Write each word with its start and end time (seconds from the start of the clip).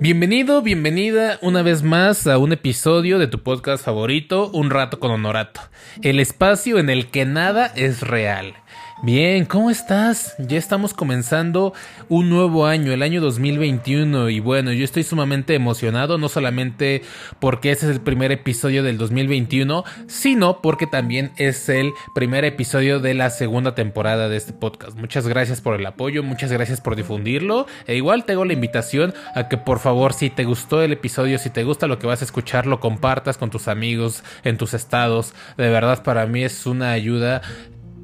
Bienvenido, 0.00 0.62
bienvenida 0.62 1.40
una 1.42 1.62
vez 1.62 1.82
más 1.82 2.28
a 2.28 2.38
un 2.38 2.52
episodio 2.52 3.18
de 3.18 3.26
tu 3.26 3.40
podcast 3.40 3.84
favorito, 3.84 4.48
Un 4.52 4.70
rato 4.70 5.00
con 5.00 5.10
Honorato, 5.10 5.60
el 6.02 6.20
espacio 6.20 6.78
en 6.78 6.88
el 6.88 7.08
que 7.08 7.26
nada 7.26 7.66
es 7.74 8.02
real. 8.02 8.54
Bien, 9.00 9.44
¿cómo 9.44 9.70
estás? 9.70 10.34
Ya 10.40 10.58
estamos 10.58 10.92
comenzando 10.92 11.72
un 12.08 12.28
nuevo 12.28 12.66
año, 12.66 12.90
el 12.90 13.02
año 13.02 13.20
2021 13.20 14.28
y 14.28 14.40
bueno, 14.40 14.72
yo 14.72 14.82
estoy 14.84 15.04
sumamente 15.04 15.54
emocionado, 15.54 16.18
no 16.18 16.28
solamente 16.28 17.02
porque 17.38 17.70
ese 17.70 17.86
es 17.86 17.92
el 17.92 18.00
primer 18.00 18.32
episodio 18.32 18.82
del 18.82 18.98
2021, 18.98 19.84
sino 20.08 20.60
porque 20.60 20.88
también 20.88 21.30
es 21.36 21.68
el 21.68 21.92
primer 22.12 22.44
episodio 22.44 22.98
de 22.98 23.14
la 23.14 23.30
segunda 23.30 23.76
temporada 23.76 24.28
de 24.28 24.36
este 24.36 24.52
podcast. 24.52 24.98
Muchas 24.98 25.28
gracias 25.28 25.60
por 25.60 25.78
el 25.78 25.86
apoyo, 25.86 26.24
muchas 26.24 26.50
gracias 26.50 26.80
por 26.80 26.96
difundirlo 26.96 27.66
e 27.86 27.94
igual 27.94 28.24
te 28.24 28.32
hago 28.32 28.44
la 28.44 28.54
invitación 28.54 29.14
a 29.36 29.46
que 29.46 29.58
por 29.58 29.78
favor 29.78 30.12
si 30.12 30.28
te 30.28 30.44
gustó 30.44 30.82
el 30.82 30.92
episodio, 30.92 31.38
si 31.38 31.50
te 31.50 31.62
gusta 31.62 31.86
lo 31.86 32.00
que 32.00 32.08
vas 32.08 32.20
a 32.22 32.24
escuchar, 32.24 32.66
lo 32.66 32.80
compartas 32.80 33.38
con 33.38 33.50
tus 33.50 33.68
amigos 33.68 34.24
en 34.42 34.58
tus 34.58 34.74
estados. 34.74 35.34
De 35.56 35.68
verdad 35.68 36.02
para 36.02 36.26
mí 36.26 36.42
es 36.42 36.66
una 36.66 36.90
ayuda 36.90 37.42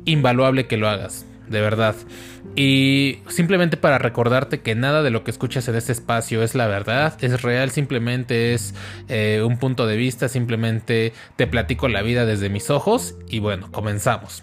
invaluable 0.04 0.66
que 0.66 0.76
lo 0.76 0.88
hagas, 0.88 1.26
de 1.48 1.60
verdad. 1.60 1.94
Y 2.56 3.18
simplemente 3.28 3.76
para 3.76 3.98
recordarte 3.98 4.60
que 4.60 4.74
nada 4.74 5.02
de 5.02 5.10
lo 5.10 5.24
que 5.24 5.30
escuchas 5.30 5.66
en 5.68 5.74
este 5.74 5.92
espacio 5.92 6.42
es 6.42 6.54
la 6.54 6.66
verdad, 6.68 7.16
es 7.20 7.42
real, 7.42 7.70
simplemente 7.70 8.54
es 8.54 8.74
eh, 9.08 9.42
un 9.44 9.58
punto 9.58 9.86
de 9.86 9.96
vista, 9.96 10.28
simplemente 10.28 11.12
te 11.36 11.46
platico 11.46 11.88
la 11.88 12.02
vida 12.02 12.26
desde 12.26 12.50
mis 12.50 12.70
ojos 12.70 13.16
y 13.28 13.40
bueno, 13.40 13.72
comenzamos. 13.72 14.42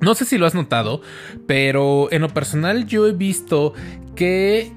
No 0.00 0.14
sé 0.14 0.24
si 0.24 0.38
lo 0.38 0.46
has 0.46 0.54
notado, 0.54 1.02
pero 1.46 2.08
en 2.10 2.22
lo 2.22 2.28
personal 2.28 2.86
yo 2.86 3.06
he 3.06 3.12
visto 3.12 3.74
que 4.14 4.72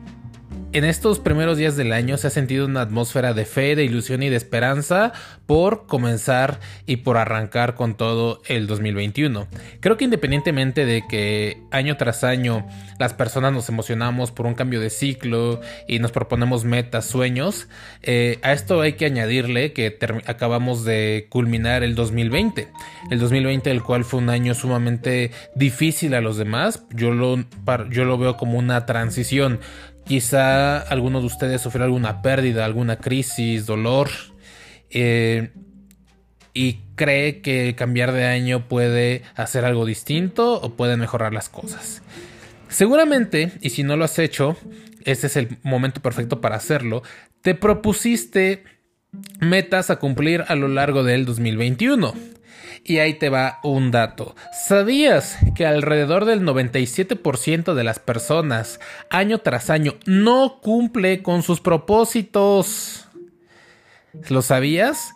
en 0.74 0.86
estos 0.86 1.20
primeros 1.20 1.60
días 1.60 1.78
del 1.78 1.94
año 1.94 2.18
se 2.18 2.26
ha 2.26 2.30
sentido 2.32 2.66
una 2.66 2.82
atmósfera 2.82 3.34
de 3.34 3.46
fe, 3.46 3.76
de 3.76 3.84
ilusión 3.84 4.24
y 4.24 4.30
de 4.30 4.38
esperanza 4.38 5.14
por 5.46 5.86
comenzar 5.86 6.60
y 6.88 6.98
por 6.98 7.18
arrancar 7.18 7.76
con 7.76 7.96
todo 7.96 8.42
el 8.48 8.66
2021. 8.66 9.48
Creo 9.82 9.98
que 9.98 10.06
independientemente 10.06 10.88
de 10.88 11.06
que 11.08 11.62
año 11.70 11.96
tras 11.98 12.24
año 12.24 12.66
las 12.98 13.14
personas 13.14 13.54
nos 13.54 13.70
emocionamos 13.70 14.32
por 14.32 14.48
un 14.48 14.56
cambio 14.56 14.80
de 14.80 14.90
ciclo 14.90 15.62
y 15.88 16.00
nos 16.00 16.12
proponemos 16.12 16.66
metas, 16.66 17.06
sueños, 17.06 17.68
eh, 18.02 18.40
a 18.42 18.54
esto 18.54 18.82
hay 18.82 18.94
que 18.94 19.06
añadirle 19.06 19.74
que 19.74 19.96
acabamos 20.26 20.86
de 20.86 21.28
culminar 21.30 21.84
el 21.84 21.94
2020. 21.94 22.68
El 23.12 23.20
2020 23.20 23.70
el 23.70 23.84
cual 23.84 24.06
fue 24.06 24.22
un 24.22 24.32
año 24.32 24.56
sumamente 24.56 25.30
difícil 25.54 26.16
a 26.16 26.22
los 26.22 26.38
demás. 26.38 26.84
Yo 26.90 27.12
lo, 27.12 27.38
yo 27.92 28.06
lo 28.06 28.18
veo 28.18 28.38
como 28.38 28.58
una 28.58 28.88
transición 28.88 29.60
Quizá 30.06 30.80
alguno 30.80 31.22
de 31.22 31.28
ustedes 31.28 31.62
sufrió 31.62 31.86
alguna 31.86 32.22
pérdida, 32.22 32.66
alguna 32.66 32.98
crisis, 32.98 33.66
dolor. 33.66 34.10
Eh, 34.90 35.52
y 36.54 36.80
cree 36.96 37.42
que 37.42 37.76
cambiar 37.76 38.12
de 38.12 38.26
año 38.26 38.68
puede 38.68 39.24
hacer 39.36 39.66
algo 39.66 39.86
distinto 39.86 40.62
o 40.62 40.76
puede 40.76 40.98
mejorar 40.98 41.34
las 41.34 41.50
cosas. 41.50 42.04
Seguramente, 42.70 43.52
y 43.62 43.72
si 43.72 43.84
no 43.84 43.98
lo 43.98 44.06
has 44.06 44.20
hecho, 44.20 44.56
este 45.04 45.28
es 45.28 45.36
el 45.36 45.58
momento 45.64 46.02
perfecto 46.02 46.42
para 46.42 46.56
hacerlo, 46.56 47.04
te 47.42 47.56
propusiste 47.56 48.64
metas 49.40 49.90
a 49.90 49.98
cumplir 49.98 50.44
a 50.48 50.56
lo 50.56 50.68
largo 50.68 51.04
del 51.04 51.26
2021. 51.26 52.14
Y 52.84 52.98
ahí 53.00 53.14
te 53.14 53.30
va 53.30 53.60
un 53.64 53.92
dato. 53.92 54.36
¿Sabías 54.68 55.38
que 55.56 55.66
alrededor 55.66 56.26
del 56.26 56.42
97% 56.42 57.74
de 57.74 57.84
las 57.84 58.00
personas 58.00 58.80
año 59.10 59.40
tras 59.40 59.70
año 59.70 59.96
no 60.06 60.60
cumple 60.62 61.24
con 61.24 61.44
sus 61.44 61.62
propósitos? 61.62 63.08
¿Lo 64.30 64.42
sabías? 64.42 65.14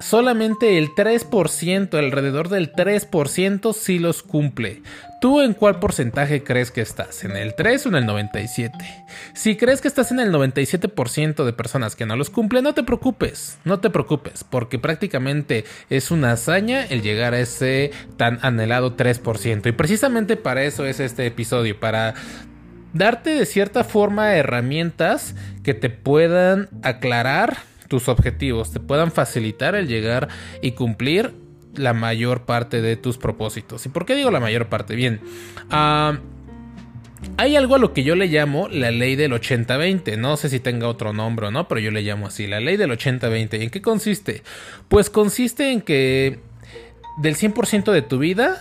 Solamente 0.00 0.78
el 0.78 0.94
3%, 0.94 1.94
alrededor 1.94 2.48
del 2.48 2.72
3% 2.72 3.72
sí 3.72 3.98
los 3.98 4.22
cumple. 4.22 4.82
¿Tú 5.20 5.40
en 5.40 5.54
cuál 5.54 5.78
porcentaje 5.78 6.42
crees 6.42 6.72
que 6.72 6.80
estás? 6.80 7.24
¿En 7.24 7.36
el 7.36 7.54
3 7.54 7.86
o 7.86 7.88
en 7.90 7.94
el 7.94 8.06
97? 8.06 8.76
Si 9.34 9.56
crees 9.56 9.80
que 9.80 9.88
estás 9.88 10.10
en 10.10 10.18
el 10.18 10.32
97% 10.32 11.44
de 11.44 11.52
personas 11.52 11.94
que 11.94 12.06
no 12.06 12.16
los 12.16 12.28
cumplen, 12.28 12.64
no 12.64 12.74
te 12.74 12.82
preocupes, 12.82 13.58
no 13.64 13.78
te 13.78 13.90
preocupes, 13.90 14.44
porque 14.44 14.80
prácticamente 14.80 15.64
es 15.88 16.10
una 16.10 16.32
hazaña 16.32 16.84
el 16.84 17.02
llegar 17.02 17.34
a 17.34 17.40
ese 17.40 17.92
tan 18.16 18.40
anhelado 18.42 18.96
3%. 18.96 19.68
Y 19.68 19.72
precisamente 19.72 20.36
para 20.36 20.64
eso 20.64 20.84
es 20.84 20.98
este 20.98 21.26
episodio, 21.26 21.78
para 21.78 22.14
darte 22.92 23.30
de 23.30 23.46
cierta 23.46 23.84
forma 23.84 24.34
herramientas 24.34 25.34
que 25.62 25.74
te 25.74 25.88
puedan 25.88 26.68
aclarar 26.82 27.58
tus 27.92 28.08
objetivos, 28.08 28.72
te 28.72 28.80
puedan 28.80 29.12
facilitar 29.12 29.74
el 29.74 29.86
llegar 29.86 30.28
y 30.62 30.70
cumplir 30.72 31.34
la 31.74 31.92
mayor 31.92 32.46
parte 32.46 32.80
de 32.80 32.96
tus 32.96 33.18
propósitos. 33.18 33.84
¿Y 33.84 33.90
por 33.90 34.06
qué 34.06 34.14
digo 34.14 34.30
la 34.30 34.40
mayor 34.40 34.70
parte? 34.70 34.94
Bien, 34.94 35.20
ah, 35.68 36.18
hay 37.36 37.54
algo 37.54 37.74
a 37.74 37.78
lo 37.78 37.92
que 37.92 38.02
yo 38.02 38.16
le 38.16 38.28
llamo 38.28 38.66
la 38.70 38.90
ley 38.90 39.14
del 39.14 39.32
80-20. 39.32 40.16
No 40.16 40.38
sé 40.38 40.48
si 40.48 40.58
tenga 40.58 40.88
otro 40.88 41.12
nombre 41.12 41.48
o 41.48 41.50
no, 41.50 41.68
pero 41.68 41.82
yo 41.82 41.90
le 41.90 42.00
llamo 42.00 42.28
así, 42.28 42.46
la 42.46 42.60
ley 42.60 42.78
del 42.78 42.92
80-20. 42.92 43.60
¿En 43.60 43.68
qué 43.68 43.82
consiste? 43.82 44.42
Pues 44.88 45.10
consiste 45.10 45.70
en 45.70 45.82
que 45.82 46.38
del 47.18 47.36
100% 47.36 47.92
de 47.92 48.00
tu 48.00 48.16
vida 48.16 48.56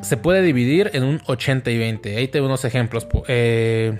se 0.00 0.16
puede 0.16 0.40
dividir 0.40 0.90
en 0.94 1.02
un 1.02 1.20
80 1.26 1.70
y 1.70 1.76
20. 1.76 2.16
Ahí 2.16 2.28
tengo 2.28 2.46
unos 2.46 2.64
ejemplos. 2.64 3.06
Eh, 3.28 3.98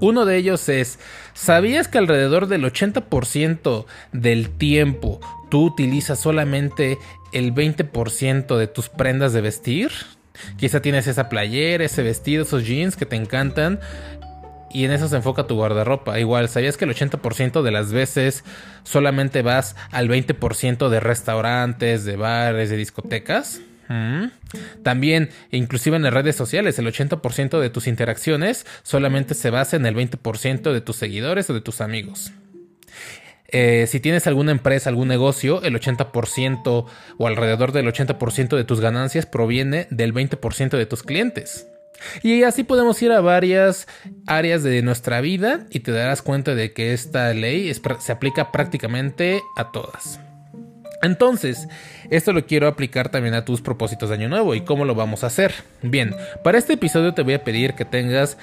uno 0.00 0.24
de 0.24 0.36
ellos 0.36 0.68
es, 0.68 0.98
¿sabías 1.34 1.88
que 1.88 1.98
alrededor 1.98 2.46
del 2.46 2.64
80% 2.64 3.86
del 4.12 4.50
tiempo 4.50 5.20
tú 5.50 5.64
utilizas 5.66 6.18
solamente 6.18 6.98
el 7.32 7.54
20% 7.54 8.56
de 8.56 8.66
tus 8.66 8.88
prendas 8.88 9.32
de 9.32 9.40
vestir? 9.40 9.90
Quizá 10.56 10.80
tienes 10.80 11.06
esa 11.06 11.28
playera, 11.28 11.84
ese 11.84 12.02
vestido, 12.02 12.42
esos 12.42 12.66
jeans 12.66 12.96
que 12.96 13.06
te 13.06 13.16
encantan 13.16 13.80
y 14.72 14.84
en 14.84 14.92
eso 14.92 15.08
se 15.08 15.16
enfoca 15.16 15.46
tu 15.46 15.54
guardarropa. 15.54 16.18
Igual, 16.18 16.48
¿sabías 16.48 16.76
que 16.76 16.86
el 16.86 16.94
80% 16.94 17.62
de 17.62 17.70
las 17.70 17.92
veces 17.92 18.44
solamente 18.84 19.42
vas 19.42 19.76
al 19.90 20.08
20% 20.08 20.88
de 20.88 21.00
restaurantes, 21.00 22.04
de 22.04 22.16
bares, 22.16 22.70
de 22.70 22.76
discotecas? 22.76 23.60
También, 24.82 25.30
inclusive 25.50 25.96
en 25.96 26.02
las 26.02 26.14
redes 26.14 26.36
sociales, 26.36 26.78
el 26.78 26.86
80% 26.86 27.60
de 27.60 27.70
tus 27.70 27.86
interacciones 27.86 28.66
solamente 28.82 29.34
se 29.34 29.50
basa 29.50 29.76
en 29.76 29.86
el 29.86 29.94
20% 29.94 30.72
de 30.72 30.80
tus 30.80 30.96
seguidores 30.96 31.50
o 31.50 31.54
de 31.54 31.60
tus 31.60 31.80
amigos. 31.80 32.32
Eh, 33.48 33.86
si 33.86 34.00
tienes 34.00 34.26
alguna 34.26 34.50
empresa, 34.50 34.88
algún 34.88 35.08
negocio, 35.08 35.62
el 35.62 35.78
80% 35.78 36.86
o 37.18 37.26
alrededor 37.26 37.72
del 37.72 37.86
80% 37.86 38.56
de 38.56 38.64
tus 38.64 38.80
ganancias 38.80 39.26
proviene 39.26 39.86
del 39.90 40.14
20% 40.14 40.70
de 40.70 40.86
tus 40.86 41.02
clientes. 41.02 41.66
Y 42.22 42.42
así 42.44 42.64
podemos 42.64 43.00
ir 43.02 43.12
a 43.12 43.20
varias 43.20 43.86
áreas 44.26 44.62
de 44.62 44.82
nuestra 44.82 45.20
vida 45.20 45.66
y 45.70 45.80
te 45.80 45.92
darás 45.92 46.22
cuenta 46.22 46.54
de 46.54 46.72
que 46.72 46.94
esta 46.94 47.32
ley 47.34 47.72
se 48.00 48.12
aplica 48.12 48.50
prácticamente 48.50 49.42
a 49.56 49.70
todas. 49.70 50.18
Entonces, 51.02 51.68
esto 52.10 52.32
lo 52.32 52.46
quiero 52.46 52.68
aplicar 52.68 53.08
también 53.08 53.34
a 53.34 53.44
tus 53.44 53.60
propósitos 53.60 54.08
de 54.08 54.14
año 54.14 54.28
nuevo. 54.28 54.54
¿Y 54.54 54.62
cómo 54.62 54.84
lo 54.84 54.94
vamos 54.94 55.24
a 55.24 55.26
hacer? 55.26 55.52
Bien, 55.82 56.14
para 56.44 56.58
este 56.58 56.74
episodio 56.74 57.12
te 57.12 57.22
voy 57.22 57.34
a 57.34 57.44
pedir 57.44 57.74
que 57.74 57.84
tengas 57.84 58.38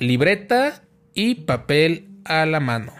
libreta 0.00 0.82
y 1.12 1.36
papel 1.36 2.08
a 2.24 2.46
la 2.46 2.58
mano. 2.58 2.92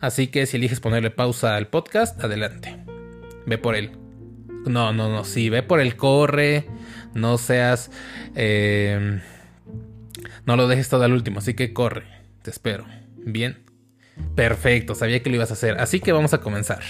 Así 0.00 0.28
que 0.28 0.46
si 0.46 0.58
eliges 0.58 0.78
ponerle 0.78 1.10
pausa 1.10 1.56
al 1.56 1.66
podcast, 1.66 2.22
adelante. 2.22 2.76
Ve 3.46 3.58
por 3.58 3.74
él. 3.74 3.90
No, 4.64 4.92
no, 4.92 5.08
no, 5.08 5.24
sí, 5.24 5.50
ve 5.50 5.62
por 5.62 5.80
él, 5.80 5.96
corre. 5.96 6.66
No 7.14 7.36
seas... 7.36 7.90
Eh, 8.36 9.20
no 10.46 10.56
lo 10.56 10.68
dejes 10.68 10.88
todo 10.88 11.02
al 11.04 11.12
último, 11.12 11.40
así 11.40 11.54
que 11.54 11.72
corre. 11.72 12.04
Te 12.42 12.50
espero. 12.50 12.84
Bien. 13.16 13.63
Perfecto, 14.34 14.94
sabía 14.94 15.22
que 15.22 15.30
lo 15.30 15.36
ibas 15.36 15.50
a 15.50 15.54
hacer. 15.54 15.78
Así 15.78 16.00
que 16.00 16.12
vamos 16.12 16.34
a 16.34 16.38
comenzar. 16.38 16.82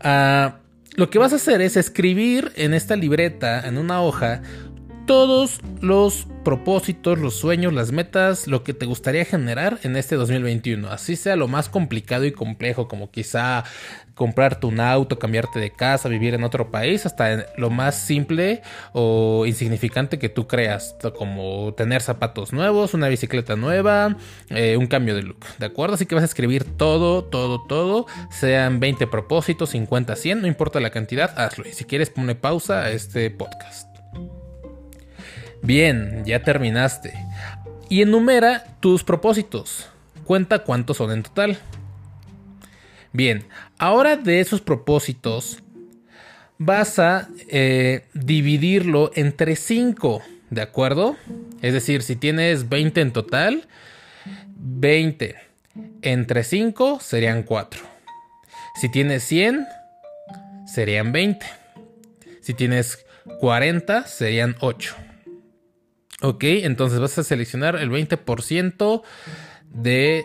Ah, 0.00 0.58
lo 0.96 1.10
que 1.10 1.18
vas 1.18 1.32
a 1.32 1.36
hacer 1.36 1.60
es 1.60 1.76
escribir 1.76 2.52
en 2.56 2.74
esta 2.74 2.96
libreta, 2.96 3.66
en 3.66 3.78
una 3.78 4.02
hoja, 4.02 4.42
todos 5.06 5.60
los 5.80 6.26
propósitos, 6.44 7.18
los 7.18 7.34
sueños, 7.34 7.72
las 7.72 7.92
metas, 7.92 8.46
lo 8.46 8.64
que 8.64 8.74
te 8.74 8.86
gustaría 8.86 9.24
generar 9.24 9.78
en 9.82 9.96
este 9.96 10.16
2021. 10.16 10.88
Así 10.88 11.16
sea 11.16 11.36
lo 11.36 11.48
más 11.48 11.68
complicado 11.68 12.24
y 12.24 12.32
complejo, 12.32 12.88
como 12.88 13.10
quizá 13.10 13.64
comprarte 14.14 14.66
un 14.66 14.80
auto, 14.80 15.18
cambiarte 15.18 15.58
de 15.58 15.70
casa, 15.70 16.08
vivir 16.08 16.34
en 16.34 16.44
otro 16.44 16.70
país, 16.70 17.06
hasta 17.06 17.46
lo 17.56 17.70
más 17.70 17.94
simple 17.94 18.62
o 18.92 19.44
insignificante 19.46 20.18
que 20.18 20.28
tú 20.28 20.46
creas, 20.46 20.96
como 21.16 21.74
tener 21.74 22.02
zapatos 22.02 22.52
nuevos, 22.52 22.94
una 22.94 23.08
bicicleta 23.08 23.56
nueva, 23.56 24.16
eh, 24.50 24.76
un 24.76 24.86
cambio 24.86 25.14
de 25.14 25.22
look, 25.22 25.44
¿de 25.58 25.66
acuerdo? 25.66 25.94
Así 25.94 26.06
que 26.06 26.14
vas 26.14 26.22
a 26.22 26.26
escribir 26.26 26.64
todo, 26.76 27.24
todo, 27.24 27.62
todo, 27.62 28.06
sean 28.30 28.80
20 28.80 29.06
propósitos, 29.06 29.70
50, 29.70 30.16
100, 30.16 30.42
no 30.42 30.46
importa 30.46 30.80
la 30.80 30.90
cantidad, 30.90 31.32
hazlo. 31.38 31.64
Y 31.66 31.72
si 31.72 31.84
quieres, 31.84 32.10
pone 32.10 32.34
pausa 32.34 32.82
a 32.82 32.90
este 32.90 33.30
podcast. 33.30 33.92
Bien, 35.62 36.24
ya 36.24 36.42
terminaste. 36.42 37.14
Y 37.88 38.02
enumera 38.02 38.64
tus 38.80 39.04
propósitos. 39.04 39.88
Cuenta 40.24 40.60
cuántos 40.60 40.96
son 40.96 41.12
en 41.12 41.22
total. 41.22 41.58
Bien, 43.12 43.44
ahora 43.78 44.16
de 44.16 44.40
esos 44.40 44.60
propósitos 44.60 45.62
vas 46.58 46.98
a 46.98 47.28
eh, 47.48 48.06
dividirlo 48.14 49.10
entre 49.14 49.56
5, 49.56 50.22
¿de 50.50 50.62
acuerdo? 50.62 51.16
Es 51.60 51.74
decir, 51.74 52.02
si 52.02 52.16
tienes 52.16 52.68
20 52.68 53.00
en 53.00 53.12
total, 53.12 53.68
20 54.56 55.36
entre 56.02 56.44
5 56.44 57.00
serían 57.00 57.42
4. 57.42 57.80
Si 58.80 58.90
tienes 58.90 59.24
100, 59.24 59.66
serían 60.66 61.12
20. 61.12 61.44
Si 62.40 62.54
tienes 62.54 63.04
40, 63.40 64.06
serían 64.06 64.56
8. 64.60 64.96
Ok, 66.22 66.44
entonces 66.44 67.00
vas 67.00 67.18
a 67.18 67.24
seleccionar 67.24 67.74
el 67.76 67.90
20% 67.90 69.02
de 69.70 70.24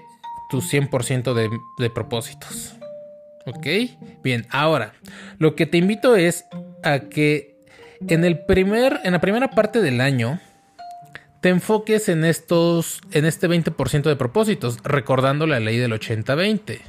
tu 0.49 0.61
100% 0.61 1.33
de, 1.79 1.89
propósitos. 1.89 2.75
Ok, 3.47 3.65
bien, 4.23 4.45
ahora 4.51 4.93
lo 5.39 5.55
que 5.55 5.65
te 5.65 5.77
invito 5.77 6.15
es 6.15 6.45
a 6.83 6.99
que 6.99 7.55
en, 8.07 8.25
el 8.25 8.45
primer, 8.45 8.99
en 9.03 9.13
la 9.13 9.21
primera 9.21 9.49
parte 9.49 9.81
del 9.81 9.99
año 10.01 10.39
te 11.41 11.49
enfoques 11.49 12.09
en 12.09 12.25
estos, 12.25 13.01
en 13.11 13.25
este 13.25 13.49
20% 13.49 14.03
de 14.03 14.15
propósitos, 14.15 14.77
recordando 14.83 15.47
la 15.47 15.59
ley 15.59 15.77
del 15.77 15.93
80-20. 15.93 16.79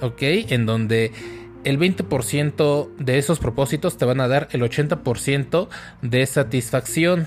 Ok, 0.00 0.22
en 0.22 0.64
donde 0.64 1.12
el 1.64 1.78
20% 1.78 2.96
de 2.96 3.18
esos 3.18 3.38
propósitos 3.40 3.98
te 3.98 4.04
van 4.06 4.20
a 4.20 4.28
dar 4.28 4.48
el 4.52 4.62
80% 4.62 5.68
de 6.00 6.26
satisfacción 6.26 7.26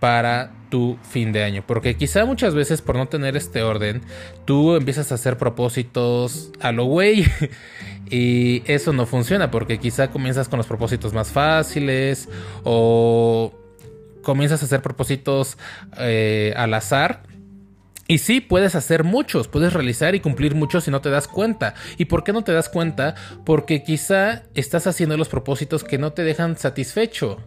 para 0.00 0.52
tu 0.68 0.98
fin 1.08 1.32
de 1.32 1.42
año. 1.42 1.64
Porque 1.66 1.96
quizá 1.96 2.24
muchas 2.24 2.54
veces 2.54 2.82
por 2.82 2.96
no 2.96 3.06
tener 3.06 3.36
este 3.36 3.62
orden, 3.62 4.02
tú 4.44 4.76
empiezas 4.76 5.12
a 5.12 5.16
hacer 5.16 5.38
propósitos 5.38 6.52
a 6.60 6.72
lo 6.72 6.84
güey. 6.84 7.24
y 8.10 8.62
eso 8.66 8.92
no 8.92 9.06
funciona 9.06 9.50
porque 9.50 9.78
quizá 9.78 10.10
comienzas 10.10 10.48
con 10.48 10.58
los 10.58 10.66
propósitos 10.66 11.12
más 11.12 11.30
fáciles 11.30 12.28
o 12.64 13.52
comienzas 14.22 14.62
a 14.62 14.66
hacer 14.66 14.82
propósitos 14.82 15.56
eh, 15.98 16.52
al 16.56 16.74
azar. 16.74 17.22
Y 18.08 18.18
sí, 18.18 18.40
puedes 18.40 18.76
hacer 18.76 19.02
muchos, 19.02 19.48
puedes 19.48 19.72
realizar 19.72 20.14
y 20.14 20.20
cumplir 20.20 20.54
muchos 20.54 20.84
si 20.84 20.92
no 20.92 21.00
te 21.00 21.10
das 21.10 21.26
cuenta. 21.26 21.74
¿Y 21.98 22.04
por 22.04 22.22
qué 22.22 22.32
no 22.32 22.44
te 22.44 22.52
das 22.52 22.68
cuenta? 22.68 23.16
Porque 23.44 23.82
quizá 23.82 24.44
estás 24.54 24.86
haciendo 24.86 25.16
los 25.16 25.28
propósitos 25.28 25.82
que 25.82 25.98
no 25.98 26.12
te 26.12 26.22
dejan 26.22 26.56
satisfecho 26.56 27.40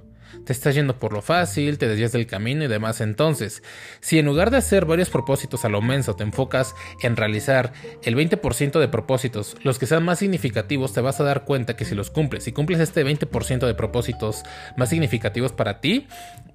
te 0.45 0.53
estás 0.53 0.75
yendo 0.75 0.97
por 0.97 1.13
lo 1.13 1.21
fácil, 1.21 1.77
te 1.77 1.87
desvías 1.87 2.11
del 2.11 2.27
camino 2.27 2.63
y 2.63 2.67
demás. 2.67 3.01
Entonces, 3.01 3.63
si 3.99 4.19
en 4.19 4.25
lugar 4.25 4.51
de 4.51 4.57
hacer 4.57 4.85
varios 4.85 5.09
propósitos 5.09 5.65
a 5.65 5.69
lo 5.69 5.81
menso 5.81 6.15
te 6.15 6.23
enfocas 6.23 6.75
en 7.01 7.15
realizar 7.15 7.73
el 8.03 8.15
20% 8.15 8.79
de 8.79 8.87
propósitos, 8.87 9.55
los 9.63 9.79
que 9.79 9.85
sean 9.85 10.03
más 10.03 10.19
significativos, 10.19 10.93
te 10.93 11.01
vas 11.01 11.19
a 11.19 11.23
dar 11.23 11.45
cuenta 11.45 11.75
que 11.75 11.85
si 11.85 11.95
los 11.95 12.09
cumples, 12.09 12.43
si 12.43 12.51
cumples 12.51 12.79
este 12.79 13.05
20% 13.05 13.65
de 13.65 13.73
propósitos 13.73 14.43
más 14.77 14.89
significativos 14.89 15.51
para 15.51 15.81
ti, 15.81 16.07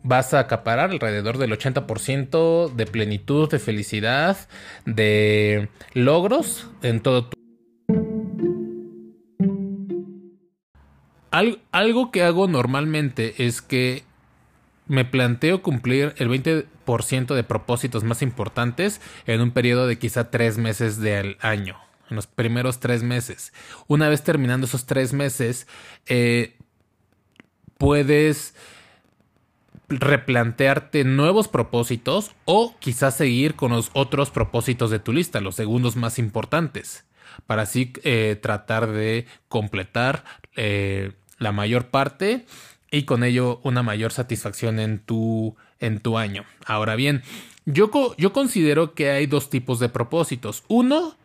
vas 0.03 0.35
a 0.35 0.41
acaparar 0.41 0.91
alrededor 0.91 1.39
del 1.39 1.53
80% 1.53 2.75
de 2.75 2.87
plenitud, 2.87 3.51
de 3.51 3.59
felicidad, 3.59 4.37
de 4.85 5.69
logros 5.95 6.69
en 6.83 7.01
todo 7.01 7.27
tu 7.27 7.44
algo 11.73 12.11
que 12.11 12.23
hago 12.23 12.47
normalmente 12.49 13.47
es 13.47 13.61
que 13.61 14.05
me 14.87 15.05
planteo 15.05 15.63
cumplir 15.63 16.15
el 16.19 16.29
20% 16.29 17.35
de 17.35 17.45
propósitos 17.45 18.05
más 18.05 18.23
importantes 18.23 19.01
en 19.27 19.41
un 19.41 19.51
periodo 19.51 19.87
de 19.87 19.99
quizá 19.99 20.31
tres 20.31 20.59
meses 20.59 21.01
del 21.01 21.37
año, 21.41 21.77
en 22.11 22.17
los 22.17 22.27
primeros 22.27 22.81
tres 22.81 23.03
meses. 23.03 23.53
Una 23.89 24.09
vez 24.09 24.23
terminando 24.23 24.67
esos 24.67 24.87
tres 24.87 25.13
meses, 25.13 25.67
eh, 26.07 26.57
puedes 27.79 28.55
replantearte 29.89 31.05
nuevos 31.05 31.49
propósitos 31.49 32.33
o 32.45 32.75
quizás 32.79 33.17
seguir 33.17 33.55
con 33.55 33.73
los 33.73 33.91
otros 33.93 34.31
propósitos 34.31 34.91
de 34.91 34.99
tu 34.99 35.13
lista, 35.13 35.41
los 35.41 35.57
segundos 35.57 35.97
más 35.97 36.19
importantes, 36.19 37.05
para 37.47 37.63
así 37.63 37.93
eh, 38.03 38.39
tratar 38.41 38.91
de 38.91 39.27
completar 39.49 40.25
eh, 40.57 41.13
la 41.39 41.53
mayor 41.53 41.89
parte 41.89 42.47
y 42.91 43.05
con 43.05 43.25
ello 43.25 43.61
una 43.65 43.83
mayor 43.83 44.13
satisfacción 44.13 44.79
en 44.79 44.99
tu, 44.99 45.57
en 45.81 46.01
tu 46.01 46.19
año. 46.19 46.45
Ahora 46.65 46.95
bien, 46.95 47.23
yo, 47.67 47.91
yo 48.17 48.33
considero 48.33 48.95
que 48.95 49.11
hay 49.11 49.27
dos 49.27 49.51
tipos 49.51 49.81
de 49.81 49.89
propósitos. 49.89 50.65
Uno, 50.69 51.17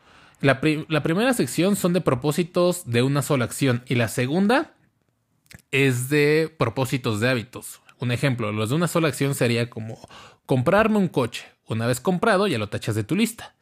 la, 0.41 0.59
la 0.88 1.03
primera 1.03 1.33
sección 1.33 1.75
son 1.75 1.94
de 1.94 2.01
propósitos 2.01 2.89
de 2.89 3.03
una 3.03 3.21
sola 3.21 3.45
acción 3.45 3.83
y 3.88 3.95
la 3.95 4.07
segunda 4.07 4.73
es 5.71 6.09
de 6.09 6.53
propósitos 6.57 7.19
de 7.19 7.29
hábitos. 7.29 7.81
Un 8.00 8.11
ejemplo, 8.11 8.51
los 8.51 8.69
de 8.69 8.75
una 8.75 8.88
sola 8.88 9.09
acción 9.09 9.35
sería 9.35 9.69
como 9.69 10.00
comprarme 10.45 10.97
un 10.97 11.09
coche. 11.09 11.45
Una 11.67 11.85
vez 11.85 12.00
comprado 12.00 12.47
ya 12.47 12.57
lo 12.57 12.69
tachas 12.69 12.95
de 12.95 13.03
tu 13.03 13.15
lista. 13.15 13.53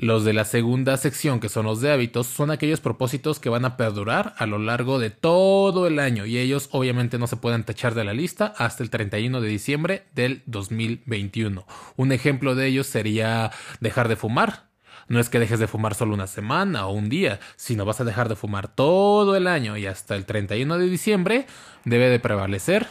Los 0.00 0.24
de 0.24 0.32
la 0.32 0.44
segunda 0.44 0.96
sección, 0.96 1.40
que 1.40 1.48
son 1.48 1.66
los 1.66 1.80
de 1.80 1.90
hábitos, 1.90 2.28
son 2.28 2.52
aquellos 2.52 2.78
propósitos 2.78 3.40
que 3.40 3.48
van 3.48 3.64
a 3.64 3.76
perdurar 3.76 4.32
a 4.38 4.46
lo 4.46 4.60
largo 4.60 5.00
de 5.00 5.10
todo 5.10 5.88
el 5.88 5.98
año 5.98 6.24
y 6.24 6.38
ellos 6.38 6.68
obviamente 6.70 7.18
no 7.18 7.26
se 7.26 7.34
pueden 7.34 7.64
tachar 7.64 7.96
de 7.96 8.04
la 8.04 8.14
lista 8.14 8.54
hasta 8.58 8.84
el 8.84 8.90
31 8.90 9.40
de 9.40 9.48
diciembre 9.48 10.04
del 10.14 10.44
2021. 10.46 11.66
Un 11.96 12.12
ejemplo 12.12 12.54
de 12.54 12.68
ellos 12.68 12.86
sería 12.86 13.50
dejar 13.80 14.06
de 14.06 14.14
fumar. 14.14 14.68
No 15.08 15.18
es 15.18 15.28
que 15.30 15.40
dejes 15.40 15.58
de 15.58 15.66
fumar 15.66 15.96
solo 15.96 16.14
una 16.14 16.28
semana 16.28 16.86
o 16.86 16.92
un 16.92 17.08
día, 17.08 17.40
sino 17.56 17.84
vas 17.84 18.00
a 18.00 18.04
dejar 18.04 18.28
de 18.28 18.36
fumar 18.36 18.68
todo 18.68 19.34
el 19.34 19.48
año 19.48 19.76
y 19.76 19.86
hasta 19.86 20.14
el 20.14 20.26
31 20.26 20.78
de 20.78 20.88
diciembre 20.88 21.46
debe 21.84 22.08
de 22.08 22.20
prevalecer 22.20 22.86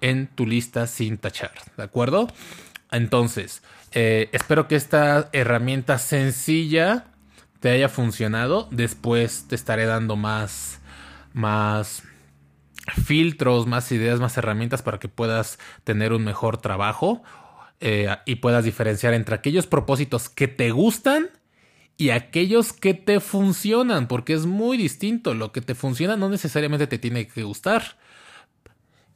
en 0.00 0.26
tu 0.28 0.46
lista 0.46 0.86
sin 0.86 1.18
tachar, 1.18 1.52
¿de 1.76 1.82
acuerdo? 1.82 2.28
Entonces, 2.90 3.62
eh, 3.92 4.28
espero 4.32 4.68
que 4.68 4.76
esta 4.76 5.28
herramienta 5.32 5.98
sencilla 5.98 7.06
te 7.60 7.70
haya 7.70 7.88
funcionado. 7.88 8.68
Después 8.70 9.46
te 9.48 9.54
estaré 9.54 9.86
dando 9.86 10.16
más, 10.16 10.80
más 11.32 12.02
filtros, 13.04 13.66
más 13.66 13.90
ideas, 13.92 14.20
más 14.20 14.36
herramientas 14.36 14.82
para 14.82 14.98
que 14.98 15.08
puedas 15.08 15.58
tener 15.84 16.12
un 16.12 16.24
mejor 16.24 16.58
trabajo 16.58 17.22
eh, 17.80 18.08
y 18.24 18.36
puedas 18.36 18.64
diferenciar 18.64 19.14
entre 19.14 19.34
aquellos 19.34 19.66
propósitos 19.66 20.28
que 20.28 20.48
te 20.48 20.70
gustan 20.70 21.28
y 21.98 22.10
aquellos 22.10 22.72
que 22.72 22.94
te 22.94 23.20
funcionan, 23.20 24.06
porque 24.06 24.34
es 24.34 24.44
muy 24.46 24.76
distinto. 24.76 25.34
Lo 25.34 25.52
que 25.52 25.62
te 25.62 25.74
funciona 25.74 26.16
no 26.16 26.28
necesariamente 26.28 26.86
te 26.86 26.98
tiene 26.98 27.26
que 27.26 27.42
gustar. 27.42 27.96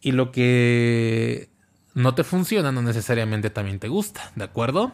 Y 0.01 0.13
lo 0.13 0.33
que 0.33 1.50
no 1.95 2.15
te 2.15 2.25
funciona, 2.25 2.73
no 2.73 2.83
necesariamente 2.83 3.51
también 3.51 3.79
te 3.79 3.89
gusta, 3.89 4.31
¿de 4.37 4.45
acuerdo? 4.45 4.93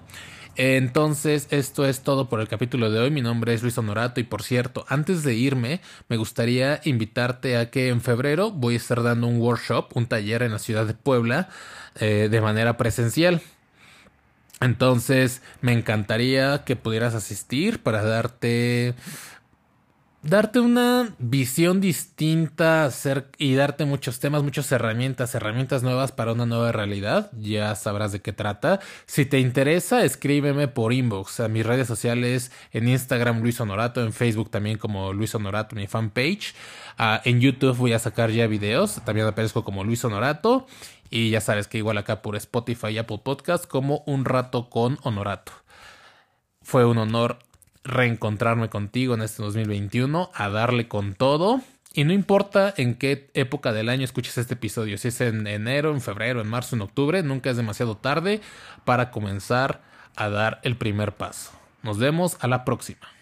Entonces, 0.56 1.48
esto 1.50 1.86
es 1.86 2.00
todo 2.00 2.30
por 2.30 2.40
el 2.40 2.48
capítulo 2.48 2.90
de 2.90 2.98
hoy. 2.98 3.10
Mi 3.10 3.20
nombre 3.20 3.52
es 3.52 3.62
Luis 3.62 3.76
Honorato 3.76 4.20
y 4.20 4.24
por 4.24 4.42
cierto, 4.42 4.86
antes 4.88 5.22
de 5.22 5.34
irme, 5.34 5.82
me 6.08 6.16
gustaría 6.16 6.80
invitarte 6.84 7.58
a 7.58 7.70
que 7.70 7.88
en 7.88 8.00
febrero 8.00 8.50
voy 8.50 8.74
a 8.74 8.78
estar 8.78 9.02
dando 9.02 9.26
un 9.26 9.38
workshop, 9.38 9.94
un 9.94 10.06
taller 10.06 10.42
en 10.42 10.52
la 10.52 10.58
ciudad 10.58 10.86
de 10.86 10.94
Puebla 10.94 11.50
eh, 12.00 12.28
de 12.30 12.40
manera 12.40 12.78
presencial. 12.78 13.42
Entonces, 14.60 15.42
me 15.60 15.74
encantaría 15.74 16.64
que 16.64 16.76
pudieras 16.76 17.14
asistir 17.14 17.82
para 17.82 18.02
darte 18.02 18.94
darte 20.26 20.58
una 20.60 21.14
visión 21.18 21.80
distinta 21.80 22.90
y 23.38 23.54
darte 23.54 23.84
muchos 23.84 24.18
temas, 24.18 24.42
muchas 24.42 24.70
herramientas, 24.72 25.34
herramientas 25.34 25.82
nuevas 25.82 26.12
para 26.12 26.32
una 26.32 26.46
nueva 26.46 26.72
realidad. 26.72 27.30
Ya 27.38 27.74
sabrás 27.74 28.12
de 28.12 28.20
qué 28.20 28.32
trata. 28.32 28.80
Si 29.06 29.24
te 29.24 29.38
interesa, 29.38 30.04
escríbeme 30.04 30.68
por 30.68 30.92
inbox 30.92 31.40
a 31.40 31.48
mis 31.48 31.64
redes 31.64 31.86
sociales, 31.86 32.50
en 32.72 32.88
Instagram 32.88 33.40
Luis 33.40 33.60
Honorato, 33.60 34.02
en 34.02 34.12
Facebook 34.12 34.50
también 34.50 34.78
como 34.78 35.12
Luis 35.12 35.34
Honorato, 35.34 35.76
mi 35.76 35.86
fanpage. 35.86 36.54
Uh, 36.98 37.20
en 37.24 37.40
YouTube 37.40 37.76
voy 37.76 37.92
a 37.92 37.98
sacar 37.98 38.30
ya 38.30 38.46
videos, 38.46 39.00
también 39.04 39.26
aparezco 39.26 39.64
como 39.64 39.84
Luis 39.84 40.04
Honorato. 40.04 40.66
Y 41.08 41.30
ya 41.30 41.40
sabes 41.40 41.68
que 41.68 41.78
igual 41.78 41.98
acá 41.98 42.20
por 42.20 42.34
Spotify 42.34 42.88
y 42.88 42.98
Apple 42.98 43.20
Podcast 43.22 43.66
como 43.66 44.02
Un 44.06 44.24
Rato 44.24 44.68
con 44.68 44.98
Honorato. 45.02 45.52
Fue 46.62 46.84
un 46.84 46.98
honor 46.98 47.38
reencontrarme 47.86 48.68
contigo 48.68 49.14
en 49.14 49.22
este 49.22 49.42
2021, 49.42 50.30
a 50.34 50.48
darle 50.48 50.88
con 50.88 51.14
todo. 51.14 51.60
Y 51.94 52.04
no 52.04 52.12
importa 52.12 52.74
en 52.76 52.94
qué 52.94 53.30
época 53.32 53.72
del 53.72 53.88
año 53.88 54.04
escuches 54.04 54.36
este 54.36 54.54
episodio, 54.54 54.98
si 54.98 55.08
es 55.08 55.20
en 55.22 55.46
enero, 55.46 55.92
en 55.92 56.02
febrero, 56.02 56.42
en 56.42 56.48
marzo, 56.48 56.76
en 56.76 56.82
octubre, 56.82 57.22
nunca 57.22 57.48
es 57.48 57.56
demasiado 57.56 57.96
tarde 57.96 58.42
para 58.84 59.10
comenzar 59.10 59.80
a 60.14 60.28
dar 60.28 60.60
el 60.62 60.76
primer 60.76 61.12
paso. 61.12 61.52
Nos 61.82 61.98
vemos 61.98 62.36
a 62.40 62.48
la 62.48 62.64
próxima. 62.64 63.15